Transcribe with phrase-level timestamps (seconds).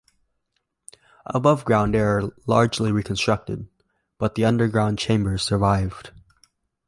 [1.27, 3.67] Above ground they are largely reconstructed,
[4.17, 6.09] but the underground chambers survived.